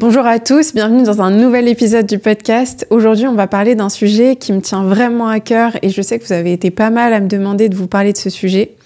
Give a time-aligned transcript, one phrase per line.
[0.00, 2.86] Bonjour à tous, bienvenue dans un nouvel épisode du podcast.
[2.88, 6.18] Aujourd'hui, on va parler d'un sujet qui me tient vraiment à cœur et je sais
[6.18, 8.76] que vous avez été pas mal à me demander de vous parler de ce sujet.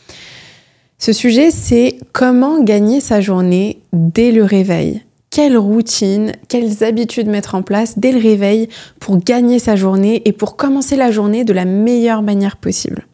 [0.99, 5.03] Ce sujet, c'est comment gagner sa journée dès le réveil.
[5.31, 8.69] Quelle routine, quelles habitudes mettre en place dès le réveil
[8.99, 13.07] pour gagner sa journée et pour commencer la journée de la meilleure manière possible.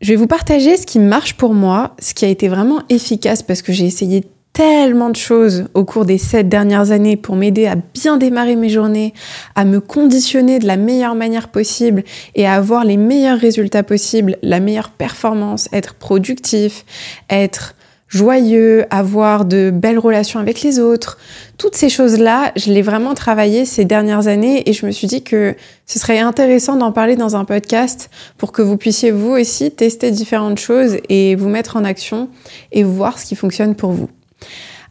[0.00, 3.44] Je vais vous partager ce qui marche pour moi, ce qui a été vraiment efficace
[3.44, 4.24] parce que j'ai essayé
[4.56, 8.70] tellement de choses au cours des sept dernières années pour m'aider à bien démarrer mes
[8.70, 9.12] journées,
[9.54, 14.38] à me conditionner de la meilleure manière possible et à avoir les meilleurs résultats possibles,
[14.40, 16.86] la meilleure performance, être productif,
[17.28, 17.74] être
[18.08, 21.18] joyeux, avoir de belles relations avec les autres.
[21.58, 25.22] Toutes ces choses-là, je l'ai vraiment travaillé ces dernières années et je me suis dit
[25.22, 29.70] que ce serait intéressant d'en parler dans un podcast pour que vous puissiez vous aussi
[29.70, 32.30] tester différentes choses et vous mettre en action
[32.72, 34.08] et voir ce qui fonctionne pour vous.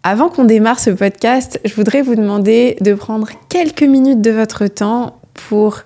[0.04, 4.68] Avant qu'on démarre ce podcast, je voudrais vous demander de prendre quelques minutes de votre
[4.68, 5.82] temps pour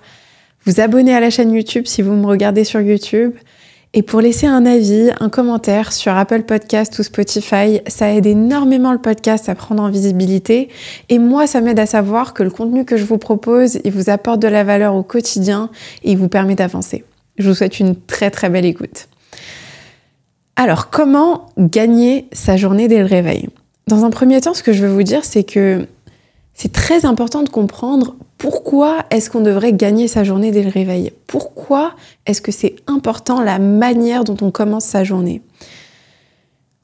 [0.66, 3.32] vous abonner à la chaîne YouTube si vous me regardez sur YouTube
[3.92, 7.80] et pour laisser un avis, un commentaire sur Apple Podcast ou Spotify.
[7.86, 10.68] Ça aide énormément le podcast à prendre en visibilité
[11.08, 14.10] et moi ça m'aide à savoir que le contenu que je vous propose, il vous
[14.10, 15.70] apporte de la valeur au quotidien
[16.04, 17.04] et il vous permet d'avancer.
[17.38, 19.08] Je vous souhaite une très très belle écoute.
[20.56, 23.48] Alors, comment gagner sa journée dès le réveil?
[23.86, 25.86] Dans un premier temps, ce que je veux vous dire, c'est que
[26.54, 31.12] c'est très important de comprendre pourquoi est-ce qu'on devrait gagner sa journée dès le réveil.
[31.26, 31.94] Pourquoi
[32.26, 35.42] est-ce que c'est important la manière dont on commence sa journée?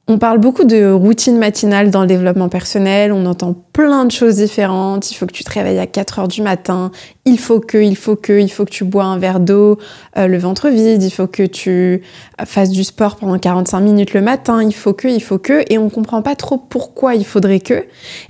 [0.09, 4.37] On parle beaucoup de routine matinale dans le développement personnel, on entend plein de choses
[4.37, 6.93] différentes, il faut que tu te réveilles à 4 heures du matin,
[7.25, 9.81] il faut que, il faut que, il faut que tu bois un verre d'eau
[10.17, 12.03] euh, le ventre vide, il faut que tu
[12.45, 15.77] fasses du sport pendant 45 minutes le matin, il faut que, il faut que, et
[15.77, 17.85] on comprend pas trop pourquoi il faudrait que.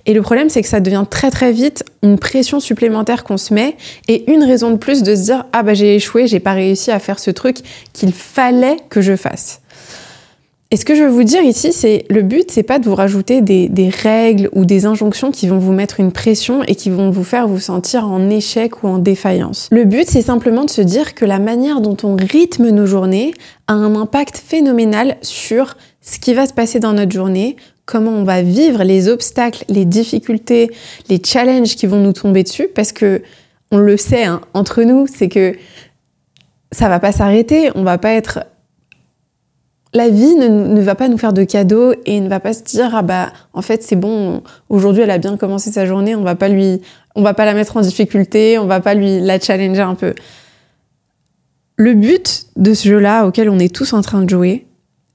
[0.06, 3.52] Et le problème c'est que ça devient très très vite une pression supplémentaire qu'on se
[3.52, 3.76] met
[4.08, 6.90] et une raison de plus de se dire ah bah j'ai échoué, j'ai pas réussi
[6.90, 7.58] à faire ce truc
[7.92, 9.60] qu'il fallait que je fasse.
[10.76, 12.94] Et ce que je veux vous dire ici, c'est le but, c'est pas de vous
[12.94, 17.08] rajouter des, règles ou des injonctions qui vont vous mettre une pression et qui vont
[17.08, 19.70] vous faire vous sentir en échec ou en défaillance.
[19.72, 23.32] Le but, c'est simplement de se dire que la manière dont on rythme nos journées
[23.68, 27.56] a un impact phénoménal sur ce qui va se passer dans notre journée,
[27.86, 30.70] comment on va vivre les obstacles, les difficultés,
[31.08, 33.22] les challenges qui vont nous tomber dessus, parce que
[33.70, 35.54] on le sait hein, entre nous, c'est que
[36.70, 38.40] ça va pas s'arrêter, on va pas être
[39.94, 42.90] la vie ne, va pas nous faire de cadeaux et ne va pas se dire
[42.94, 46.34] ah bah en fait c'est bon aujourd'hui elle a bien commencé sa journée on va
[46.34, 46.80] pas lui
[47.14, 50.14] on va pas la mettre en difficulté on va pas lui la challenger un peu.
[51.76, 54.66] Le but de ce jeu là auquel on est tous en train de jouer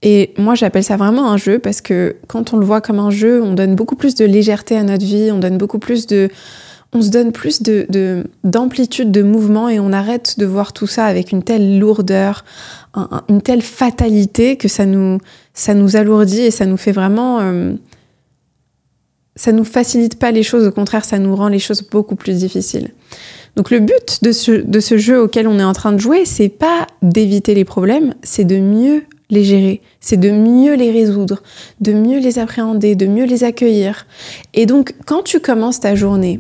[0.01, 3.11] et moi j'appelle ça vraiment un jeu parce que quand on le voit comme un
[3.11, 6.29] jeu on donne beaucoup plus de légèreté à notre vie on donne beaucoup plus de
[6.93, 11.05] on se donne plus de d'amplitude de, mouvement et on arrête de voir tout ça
[11.05, 12.43] avec une telle lourdeur,
[13.29, 15.19] une telle fatalité que ça nous
[15.53, 17.73] ça nous alourdit et ça nous fait vraiment euh,
[19.35, 22.37] ça nous facilite pas les choses, au contraire, ça nous rend les choses beaucoup plus
[22.37, 22.89] difficiles.
[23.55, 26.25] Donc le but de ce, de ce jeu auquel on est en train de jouer,
[26.25, 31.41] c'est pas d'éviter les problèmes, c'est de mieux les gérer, c'est de mieux les résoudre,
[31.79, 34.05] de mieux les appréhender, de mieux les accueillir.
[34.53, 36.39] Et donc quand tu commences ta journée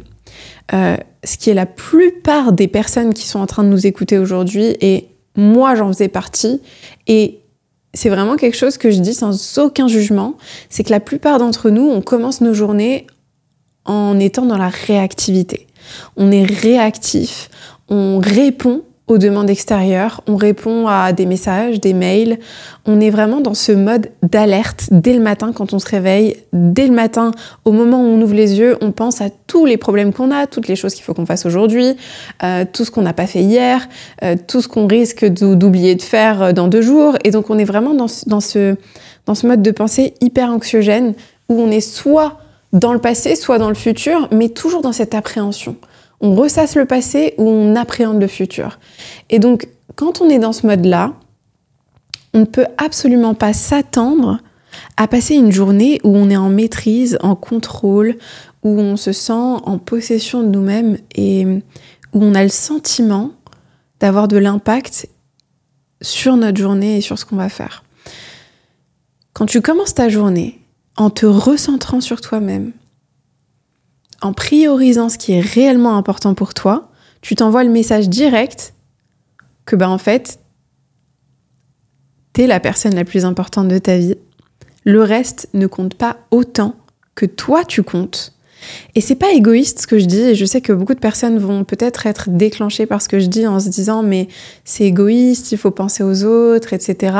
[0.73, 4.17] euh, ce qui est la plupart des personnes qui sont en train de nous écouter
[4.17, 6.61] aujourd'hui, et moi j'en faisais partie,
[7.07, 7.39] et
[7.93, 10.37] c'est vraiment quelque chose que je dis sans aucun jugement,
[10.69, 13.07] c'est que la plupart d'entre nous, on commence nos journées
[13.85, 15.67] en étant dans la réactivité.
[16.15, 17.49] On est réactif,
[17.89, 22.39] on répond aux demandes extérieures, on répond à des messages, des mails.
[22.85, 26.37] On est vraiment dans ce mode d'alerte dès le matin quand on se réveille.
[26.53, 27.31] Dès le matin,
[27.65, 30.47] au moment où on ouvre les yeux, on pense à tous les problèmes qu'on a,
[30.47, 31.97] toutes les choses qu'il faut qu'on fasse aujourd'hui,
[32.41, 33.89] euh, tout ce qu'on n'a pas fait hier,
[34.23, 37.17] euh, tout ce qu'on risque d'oublier de faire euh, dans deux jours.
[37.25, 38.77] Et donc on est vraiment dans, dans, ce,
[39.25, 41.15] dans ce mode de pensée hyper anxiogène
[41.49, 42.37] où on est soit
[42.71, 45.75] dans le passé, soit dans le futur, mais toujours dans cette appréhension
[46.21, 48.79] on ressasse le passé ou on appréhende le futur.
[49.29, 51.13] Et donc, quand on est dans ce mode-là,
[52.33, 54.39] on ne peut absolument pas s'attendre
[54.97, 58.17] à passer une journée où on est en maîtrise, en contrôle,
[58.63, 63.31] où on se sent en possession de nous-mêmes et où on a le sentiment
[63.99, 65.09] d'avoir de l'impact
[66.01, 67.83] sur notre journée et sur ce qu'on va faire.
[69.33, 70.59] Quand tu commences ta journée
[70.97, 72.73] en te recentrant sur toi-même,
[74.21, 76.91] en priorisant ce qui est réellement important pour toi,
[77.21, 78.73] tu t'envoies le message direct
[79.65, 80.39] que bah en fait,
[82.33, 84.15] t'es la personne la plus importante de ta vie.
[84.83, 86.75] Le reste ne compte pas autant
[87.15, 88.33] que toi tu comptes.
[88.95, 91.39] Et c'est pas égoïste ce que je dis, et je sais que beaucoup de personnes
[91.39, 94.27] vont peut-être être déclenchées par ce que je dis en se disant mais
[94.65, 97.15] c'est égoïste, il faut penser aux autres, etc.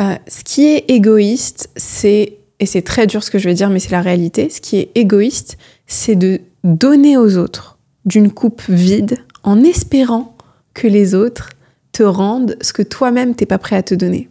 [0.00, 3.68] Euh, ce qui est égoïste, c'est, et c'est très dur ce que je vais dire,
[3.70, 8.62] mais c'est la réalité, ce qui est égoïste, c'est de donner aux autres d'une coupe
[8.68, 10.36] vide en espérant
[10.72, 11.50] que les autres
[11.92, 14.28] te rendent ce que toi-même t'es pas prêt à te donner.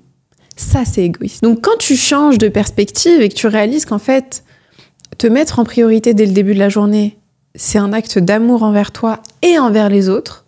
[0.55, 1.43] Ça, c'est égoïste.
[1.43, 4.43] Donc quand tu changes de perspective et que tu réalises qu'en fait,
[5.17, 7.17] te mettre en priorité dès le début de la journée,
[7.55, 10.45] c'est un acte d'amour envers toi et envers les autres,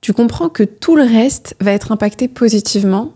[0.00, 3.12] tu comprends que tout le reste va être impacté positivement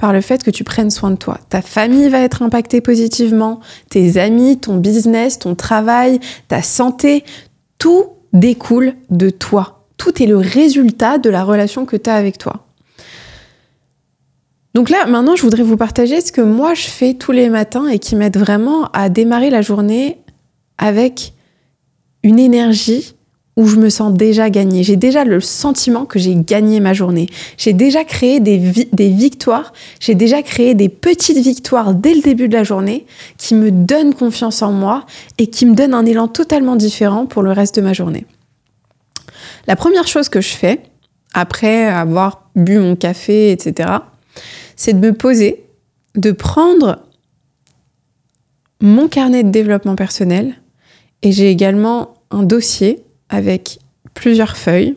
[0.00, 1.38] par le fait que tu prennes soin de toi.
[1.50, 3.60] Ta famille va être impactée positivement,
[3.90, 7.22] tes amis, ton business, ton travail, ta santé,
[7.76, 9.84] tout découle de toi.
[9.98, 12.66] Tout est le résultat de la relation que tu as avec toi.
[14.72, 17.86] Donc là, maintenant, je voudrais vous partager ce que moi je fais tous les matins
[17.86, 20.22] et qui m'aide vraiment à démarrer la journée
[20.78, 21.34] avec
[22.22, 23.16] une énergie
[23.60, 24.82] où je me sens déjà gagnée.
[24.82, 27.28] J'ai déjà le sentiment que j'ai gagné ma journée.
[27.58, 32.48] J'ai déjà créé des, des victoires, j'ai déjà créé des petites victoires dès le début
[32.48, 33.04] de la journée
[33.36, 35.04] qui me donnent confiance en moi
[35.36, 38.24] et qui me donnent un élan totalement différent pour le reste de ma journée.
[39.66, 40.80] La première chose que je fais,
[41.34, 43.90] après avoir bu mon café, etc.,
[44.74, 45.66] c'est de me poser,
[46.14, 47.00] de prendre
[48.80, 50.54] mon carnet de développement personnel
[51.20, 53.78] et j'ai également un dossier avec
[54.12, 54.96] plusieurs feuilles.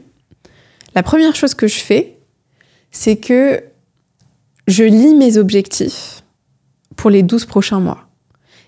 [0.96, 2.18] La première chose que je fais,
[2.92, 3.64] c'est que
[4.68, 6.24] je lis mes objectifs
[6.96, 8.08] pour les 12 prochains mois.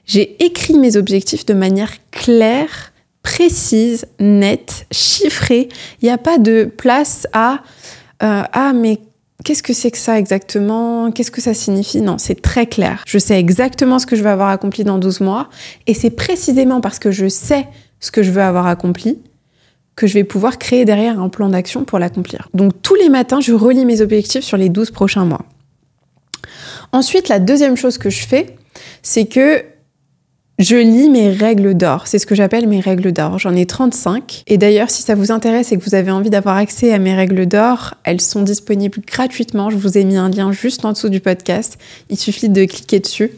[0.05, 5.67] J'ai écrit mes objectifs de manière claire, précise, nette, chiffrée.
[6.01, 7.63] Il n'y a pas de place à
[8.23, 8.99] euh, Ah, mais
[9.43, 11.11] Qu'est-ce que c'est que ça exactement?
[11.11, 12.01] Qu'est-ce que ça signifie?
[12.01, 13.03] Non, c'est très clair.
[13.05, 15.49] Je sais exactement ce que je vais avoir accompli dans 12 mois
[15.87, 17.67] et c'est précisément parce que je sais
[17.99, 19.19] ce que je veux avoir accompli
[19.95, 22.49] que je vais pouvoir créer derrière un plan d'action pour l'accomplir.
[22.53, 25.45] Donc tous les matins, je relis mes objectifs sur les 12 prochains mois.
[26.91, 28.55] Ensuite, la deuxième chose que je fais,
[29.01, 29.63] c'est que
[30.57, 32.07] je lis mes règles d'or.
[32.07, 33.39] C'est ce que j'appelle mes règles d'or.
[33.39, 34.43] J'en ai 35.
[34.47, 37.13] Et d'ailleurs, si ça vous intéresse et que vous avez envie d'avoir accès à mes
[37.13, 39.69] règles d'or, elles sont disponibles gratuitement.
[39.69, 41.77] Je vous ai mis un lien juste en dessous du podcast.
[42.09, 43.31] Il suffit de cliquer dessus.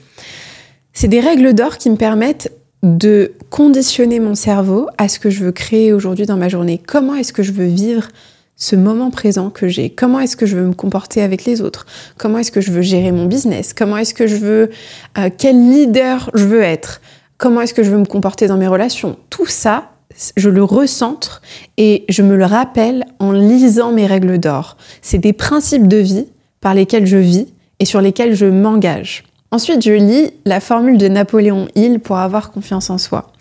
[0.94, 2.52] C'est des règles d'or qui me permettent
[2.84, 6.82] de conditionner mon cerveau à ce que je veux créer aujourd'hui dans ma journée.
[6.86, 8.08] Comment est-ce que je veux vivre
[8.56, 9.90] ce moment présent que j'ai?
[9.90, 11.86] Comment est-ce que je veux me comporter avec les autres?
[12.18, 13.74] Comment est-ce que je veux gérer mon business?
[13.74, 14.70] Comment est-ce que je veux
[15.18, 17.02] euh, quel leader je veux être?
[17.38, 19.18] Comment est-ce que je veux me comporter dans mes relations?
[19.30, 19.92] Tout ça,
[20.36, 21.42] je le recentre
[21.78, 24.78] et je me le rappelle en lisant mes règles d'or.
[25.02, 26.26] C'est des principes de vie
[26.62, 27.48] par lesquels je vis
[27.80, 29.24] et sur lesquels je m'engage.
[29.52, 33.32] Ensuite, je lis la formule de Napoléon Hill pour avoir confiance en soi.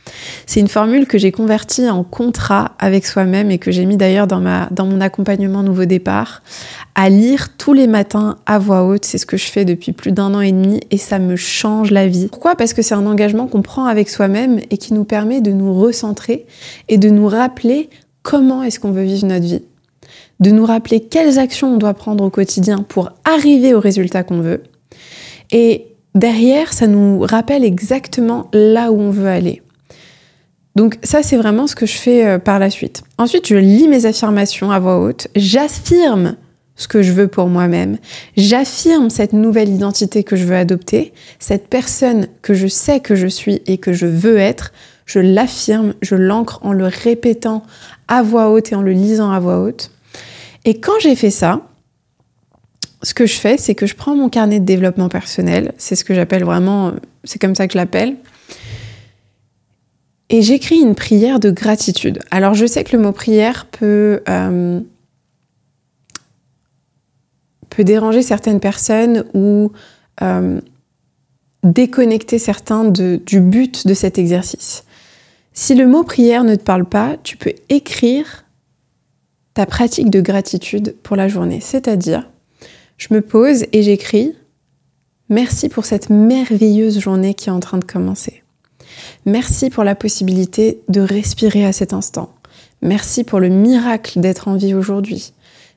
[0.46, 4.26] C'est une formule que j'ai convertie en contrat avec soi-même et que j'ai mis d'ailleurs
[4.26, 6.42] dans, dans mon accompagnement Nouveau Départ
[6.94, 9.04] à lire tous les matins à voix haute.
[9.04, 11.90] C'est ce que je fais depuis plus d'un an et demi et ça me change
[11.90, 12.28] la vie.
[12.28, 12.54] Pourquoi?
[12.56, 15.74] Parce que c'est un engagement qu'on prend avec soi-même et qui nous permet de nous
[15.74, 16.46] recentrer
[16.88, 17.90] et de nous rappeler
[18.22, 19.62] comment est-ce qu'on veut vivre notre vie.
[20.40, 24.40] De nous rappeler quelles actions on doit prendre au quotidien pour arriver au résultat qu'on
[24.40, 24.62] veut.
[25.50, 29.62] Et derrière, ça nous rappelle exactement là où on veut aller.
[30.76, 33.02] Donc ça, c'est vraiment ce que je fais euh, par la suite.
[33.18, 35.28] Ensuite, je lis mes affirmations à voix haute.
[35.34, 36.36] J'affirme
[36.76, 37.96] ce que je veux pour moi-même.
[38.36, 43.26] J'affirme cette nouvelle identité que je veux adopter, cette personne que je sais que je
[43.26, 44.72] suis et que je veux être.
[45.06, 47.62] Je l'affirme, je l'ancre en le répétant
[48.06, 49.90] à voix haute et en le lisant à voix haute.
[50.66, 51.62] Et quand j'ai fait ça,
[53.02, 56.04] ce que je fais, c'est que je prends mon carnet de développement personnel, c'est ce
[56.04, 56.92] que j'appelle vraiment,
[57.24, 58.16] c'est comme ça que je l'appelle,
[60.28, 62.20] et j'écris une prière de gratitude.
[62.30, 64.80] Alors je sais que le mot prière peut, euh,
[67.70, 69.72] peut déranger certaines personnes ou
[70.22, 70.60] euh,
[71.62, 74.84] déconnecter certains du but de cet exercice.
[75.52, 78.44] Si le mot prière ne te parle pas, tu peux écrire
[79.54, 81.60] ta pratique de gratitude pour la journée.
[81.60, 82.28] C'est-à-dire,
[82.98, 84.34] je me pose et j'écris
[85.28, 88.44] Merci pour cette merveilleuse journée qui est en train de commencer.
[89.24, 92.30] Merci pour la possibilité de respirer à cet instant.
[92.82, 95.32] Merci pour le miracle d'être en vie aujourd'hui.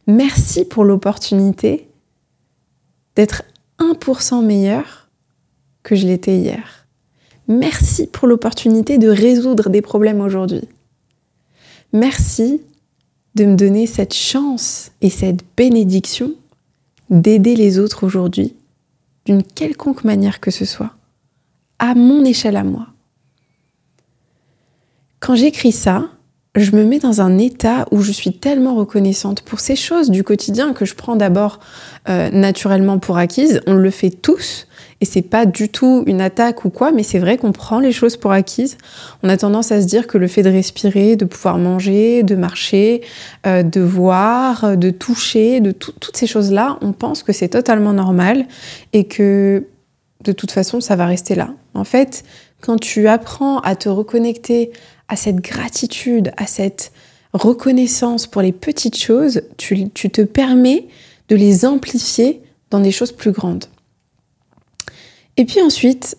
[0.07, 1.87] Merci pour l'opportunité
[3.15, 3.43] d'être
[3.79, 5.09] 1% meilleur
[5.83, 6.87] que je l'étais hier.
[7.47, 10.61] Merci pour l'opportunité de résoudre des problèmes aujourd'hui.
[11.93, 12.61] Merci
[13.35, 16.33] de me donner cette chance et cette bénédiction
[17.09, 18.53] d'aider les autres aujourd'hui
[19.25, 20.91] d'une quelconque manière que ce soit,
[21.79, 22.88] à mon échelle à moi.
[25.19, 26.05] Quand j'écris ça,
[26.55, 30.23] je me mets dans un état où je suis tellement reconnaissante pour ces choses du
[30.23, 31.59] quotidien que je prends d'abord
[32.09, 33.61] euh, naturellement pour acquises.
[33.67, 34.67] On le fait tous
[35.01, 37.91] et c'est pas du tout une attaque ou quoi, mais c'est vrai qu'on prend les
[37.91, 38.77] choses pour acquises.
[39.21, 42.35] On a tendance à se dire que le fait de respirer, de pouvoir manger, de
[42.35, 43.01] marcher,
[43.45, 48.45] euh, de voir, de toucher, de toutes ces choses-là, on pense que c'est totalement normal
[48.91, 49.65] et que
[50.23, 51.51] de toute façon ça va rester là.
[51.75, 52.23] En fait,
[52.61, 54.71] quand tu apprends à te reconnecter
[55.09, 56.91] à cette gratitude, à cette
[57.33, 60.87] reconnaissance pour les petites choses, tu, te permets
[61.27, 63.65] de les amplifier dans des choses plus grandes.
[65.37, 66.17] Et puis ensuite,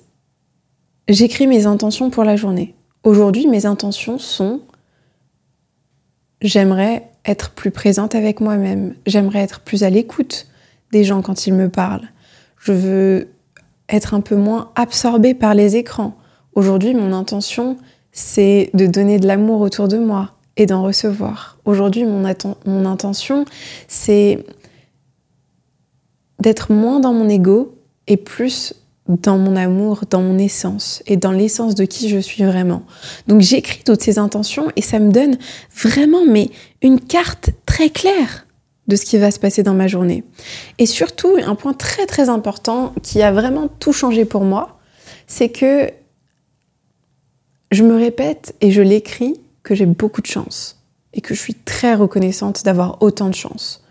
[1.09, 2.75] j'écris mes intentions pour la journée.
[3.03, 4.61] Aujourd'hui, mes intentions sont
[6.43, 10.47] j'aimerais être plus présente avec moi-même, j'aimerais être plus à l'écoute
[10.91, 12.09] des gens quand ils me parlent,
[12.59, 13.29] je veux
[13.89, 16.17] être un peu moins absorbée par les écrans.
[16.55, 17.77] Aujourd'hui, mon intention,
[18.13, 21.59] c'est de donner de l'amour autour de moi et d'en recevoir.
[21.65, 22.25] Aujourd'hui, mon,
[22.85, 23.45] intention,
[23.89, 24.45] c'est
[26.39, 28.75] d'être moins dans mon ego et plus
[29.09, 32.83] dans mon amour, dans mon essence et dans l'essence de qui je suis vraiment.
[33.27, 35.37] Donc j'écris toutes ces intentions et ça me donne
[35.75, 36.51] vraiment mais
[36.83, 38.47] une carte très claire
[38.87, 40.25] de ce qui va se passer dans ma journée.
[40.79, 44.79] Et surtout, un point très très important qui a vraiment tout changé pour moi,
[45.27, 45.91] c'est que
[47.71, 50.81] je me répète et je l'écris que j'ai beaucoup de chance
[51.13, 53.83] et que je suis très reconnaissante d'avoir autant de chance.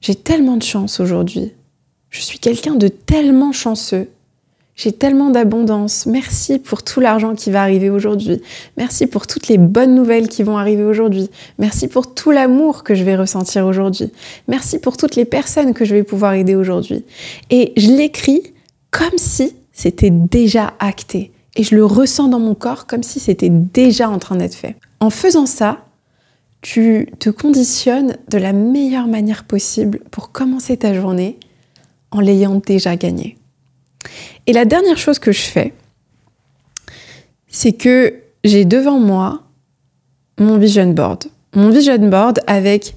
[0.00, 1.52] J'ai tellement de chance aujourd'hui.
[2.10, 4.08] Je suis quelqu'un de tellement chanceux.
[4.76, 6.06] J'ai tellement d'abondance.
[6.06, 8.42] Merci pour tout l'argent qui va arriver aujourd'hui.
[8.76, 11.30] Merci pour toutes les bonnes nouvelles qui vont arriver aujourd'hui.
[11.58, 14.10] Merci pour tout l'amour que je vais ressentir aujourd'hui.
[14.48, 17.04] Merci pour toutes les personnes que je vais pouvoir aider aujourd'hui.
[17.50, 18.42] Et je l'écris
[18.90, 23.50] comme si c'était déjà acté et je le ressens dans mon corps comme si c'était
[23.50, 24.76] déjà en train d'être fait.
[25.00, 25.84] En faisant ça,
[26.60, 31.38] tu te conditionnes de la meilleure manière possible pour commencer ta journée
[32.10, 33.36] en l'ayant déjà gagné.
[34.46, 35.74] Et la dernière chose que je fais,
[37.48, 39.42] c'est que j'ai devant moi
[40.38, 41.24] mon vision board.
[41.54, 42.94] Mon vision board avec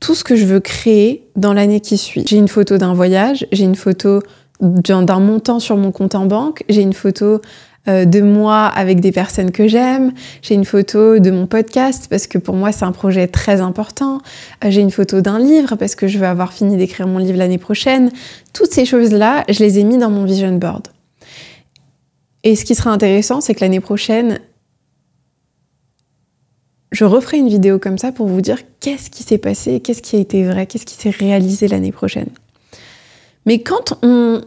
[0.00, 2.24] tout ce que je veux créer dans l'année qui suit.
[2.26, 4.22] J'ai une photo d'un voyage, j'ai une photo
[4.60, 7.40] d'un montant sur mon compte en banque, j'ai une photo
[7.88, 12.26] euh, de moi avec des personnes que j'aime, j'ai une photo de mon podcast parce
[12.26, 14.20] que pour moi c'est un projet très important,
[14.64, 17.38] euh, j'ai une photo d'un livre parce que je veux avoir fini d'écrire mon livre
[17.38, 18.10] l'année prochaine.
[18.52, 20.88] Toutes ces choses-là, je les ai mis dans mon vision board.
[22.42, 24.40] Et ce qui sera intéressant, c'est que l'année prochaine,
[26.90, 30.16] je referai une vidéo comme ça pour vous dire qu'est-ce qui s'est passé, qu'est-ce qui
[30.16, 32.30] a été vrai, qu'est-ce qui s'est réalisé l'année prochaine.
[33.46, 34.42] Mais quand on,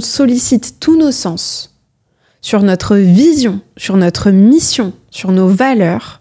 [0.00, 1.76] sollicite tous nos sens
[2.40, 6.20] sur notre vision, sur notre mission, sur nos valeurs,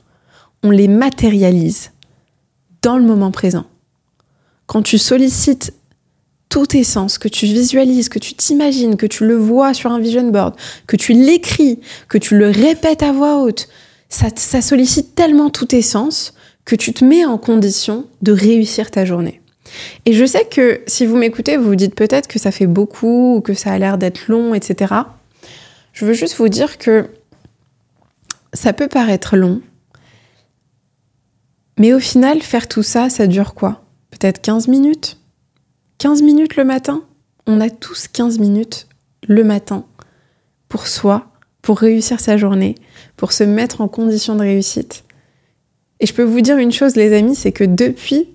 [0.64, 1.92] on les matérialise
[2.82, 3.66] dans le moment présent.
[4.66, 5.74] Quand tu sollicites
[6.50, 10.00] tous tes sens, que tu visualises, que tu t'imagines, que tu le vois sur un
[10.00, 10.56] vision board,
[10.88, 13.68] que tu l'écris, que tu le répètes à voix haute,
[14.10, 16.34] ça, ça sollicite tellement tous tes sens
[16.66, 19.43] que tu te mets en condition de réussir ta journée.
[20.06, 23.38] Et je sais que si vous m'écoutez, vous vous dites peut-être que ça fait beaucoup
[23.38, 24.94] ou que ça a l'air d'être long, etc.
[25.94, 27.10] Je veux juste vous dire que
[28.54, 29.62] ça peut paraître long,
[31.80, 33.84] mais au final, faire tout ça, ça dure quoi?
[34.12, 35.18] Peut-être 15 minutes?
[35.98, 37.04] 15 minutes le matin?
[37.48, 38.88] On a tous 15 minutes
[39.28, 39.86] le matin
[40.70, 41.28] pour soi,
[41.62, 42.76] pour réussir sa journée,
[43.18, 45.04] pour se mettre en condition de réussite.
[46.00, 48.30] Et je peux vous dire une chose, les amis, c'est que depuis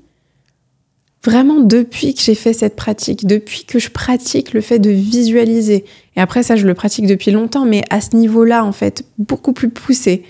[1.25, 5.85] vraiment depuis que j'ai fait cette pratique, depuis que je pratique le fait de visualiser,
[6.17, 9.53] et après ça je le pratique depuis longtemps, mais à ce niveau-là en fait, beaucoup
[9.53, 10.23] plus poussé,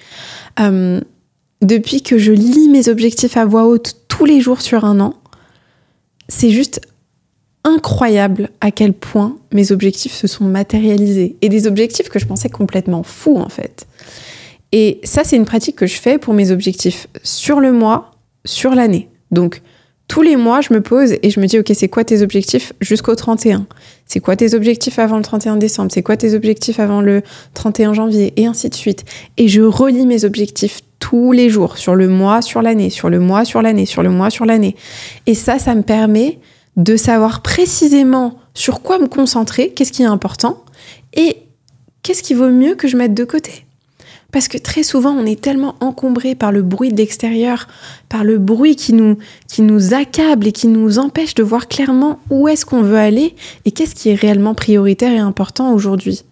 [0.60, 1.00] euh,
[1.60, 5.14] depuis que je lis mes objectifs à voix haute tous les jours sur un an,
[6.28, 6.80] c'est juste
[7.64, 12.48] incroyable à quel point mes objectifs se sont matérialisés, et des objectifs que je pensais
[12.48, 13.86] complètement fous en fait.
[14.72, 18.12] Et ça c'est une pratique que je fais pour mes objectifs sur le mois,
[18.46, 19.08] sur l'année.
[19.30, 19.62] Donc
[20.08, 22.72] tous les mois, je me pose et je me dis, OK, c'est quoi tes objectifs
[22.80, 23.66] jusqu'au 31
[24.06, 25.92] C'est quoi tes objectifs avant le 31 décembre?
[25.92, 27.22] C'est quoi tes objectifs avant le
[27.52, 28.32] 31 janvier?
[28.36, 29.04] Et ainsi de suite.
[29.36, 33.20] Et je relis mes objectifs tous les jours, sur le mois, sur l'année, sur le
[33.20, 34.76] mois, sur l'année, sur le mois, sur l'année.
[35.26, 36.38] Et ça, ça me permet
[36.76, 40.64] de savoir précisément sur quoi me concentrer, qu'est-ce qui est important,
[41.14, 41.36] et
[42.02, 43.67] qu'est-ce qui vaut mieux que je mette de côté.
[44.30, 47.66] Parce que très souvent, on est tellement encombré par le bruit de l'extérieur,
[48.10, 49.16] par le bruit qui nous,
[49.48, 53.34] qui nous accable et qui nous empêche de voir clairement où est-ce qu'on veut aller
[53.64, 56.24] et qu'est-ce qui est réellement prioritaire et important aujourd'hui.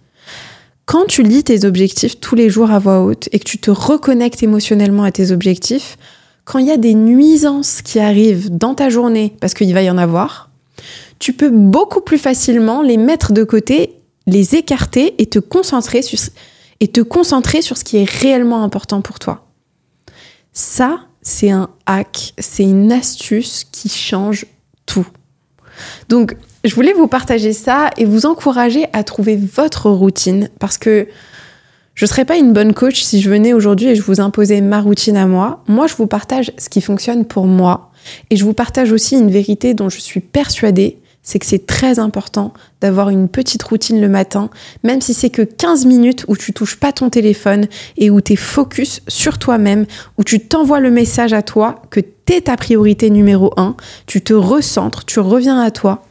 [0.84, 3.70] Quand tu lis tes objectifs tous les jours à voix haute et que tu te
[3.70, 5.96] reconnectes émotionnellement à tes objectifs,
[6.44, 9.90] quand il y a des nuisances qui arrivent dans ta journée, parce qu'il va y
[9.90, 10.50] en avoir,
[11.18, 13.94] tu peux beaucoup plus facilement les mettre de côté,
[14.26, 16.18] les écarter et te concentrer sur,
[16.80, 19.46] et te concentrer sur ce qui est réellement important pour toi.
[20.52, 24.46] Ça, c'est un hack, c'est une astuce qui change
[24.86, 25.06] tout.
[26.08, 31.08] Donc, je voulais vous partager ça et vous encourager à trouver votre routine parce que
[31.94, 34.60] je ne serais pas une bonne coach si je venais aujourd'hui et je vous imposais
[34.60, 35.64] ma routine à moi.
[35.66, 37.90] Moi, je vous partage ce qui fonctionne pour moi
[38.30, 41.98] et je vous partage aussi une vérité dont je suis persuadée c'est que c'est très
[41.98, 44.48] important d'avoir une petite routine le matin,
[44.84, 47.66] même si c'est que 15 minutes où tu touches pas ton téléphone
[47.98, 49.86] et où tu es focus sur toi-même,
[50.18, 53.74] où tu t'envoies le message à toi que tu es ta priorité numéro un,
[54.06, 56.04] tu te recentres, tu reviens à toi.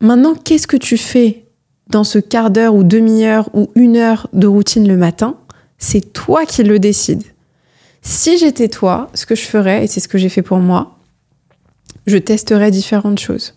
[0.00, 1.44] Maintenant, qu'est-ce que tu fais
[1.90, 5.36] dans ce quart d'heure ou demi-heure ou une heure de routine le matin?
[5.76, 7.24] C'est toi qui le décides.
[8.00, 10.98] Si j'étais toi, ce que je ferais, et c'est ce que j'ai fait pour moi,
[12.06, 13.54] je testerai différentes choses.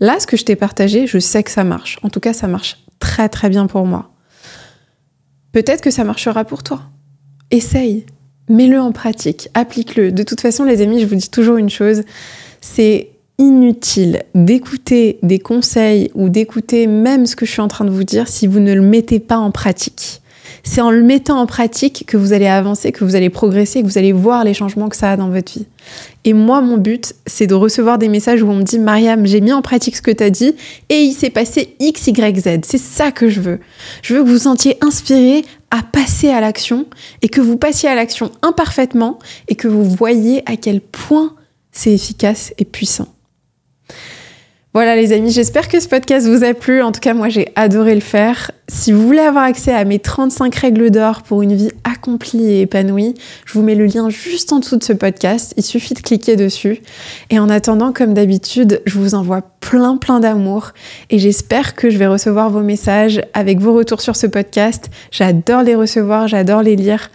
[0.00, 1.98] Là, ce que je t'ai partagé, je sais que ça marche.
[2.02, 4.10] En tout cas, ça marche très très bien pour moi.
[5.52, 6.82] Peut-être que ça marchera pour toi.
[7.50, 8.06] Essaye,
[8.48, 10.10] mets-le en pratique, applique-le.
[10.10, 12.02] De toute façon, les amis, je vous dis toujours une chose,
[12.60, 17.90] c'est inutile d'écouter des conseils ou d'écouter même ce que je suis en train de
[17.90, 20.21] vous dire si vous ne le mettez pas en pratique
[20.62, 23.86] c'est en le mettant en pratique que vous allez avancer, que vous allez progresser, que
[23.86, 25.66] vous allez voir les changements que ça a dans votre vie.
[26.24, 29.40] Et moi, mon but, c'est de recevoir des messages où on me dit Mariam, j'ai
[29.40, 30.54] mis en pratique ce que tu dit
[30.88, 32.60] et il s'est passé X, Y, Z.
[32.64, 33.60] C'est ça que je veux.
[34.02, 36.86] Je veux que vous vous sentiez inspiré à passer à l'action
[37.22, 41.34] et que vous passiez à l'action imparfaitement et que vous voyez à quel point
[41.72, 43.08] c'est efficace et puissant.
[44.74, 46.80] Voilà les amis, j'espère que ce podcast vous a plu.
[46.80, 48.52] En tout cas, moi j'ai adoré le faire.
[48.68, 52.62] Si vous voulez avoir accès à mes 35 règles d'or pour une vie accomplie et
[52.62, 53.12] épanouie,
[53.44, 55.52] je vous mets le lien juste en dessous de ce podcast.
[55.58, 56.80] Il suffit de cliquer dessus.
[57.28, 60.70] Et en attendant, comme d'habitude, je vous envoie plein plein d'amour
[61.10, 64.88] et j'espère que je vais recevoir vos messages avec vos retours sur ce podcast.
[65.10, 67.10] J'adore les recevoir, j'adore les lire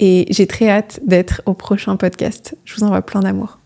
[0.00, 2.56] et j'ai très hâte d'être au prochain podcast.
[2.64, 3.58] Je vous envoie plein d'amour.